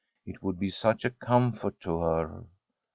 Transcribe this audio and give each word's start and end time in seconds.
It 0.25 0.41
would 0.41 0.57
be 0.59 0.71
such 0.71 1.05
a 1.05 1.11
com 1.11 1.51
fort 1.53 1.79
to 1.81 1.99
her. 1.99 2.45